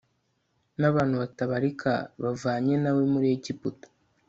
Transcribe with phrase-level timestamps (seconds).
[0.79, 1.91] n'abantu batabarika
[2.23, 3.87] bavanye na we muri egiputa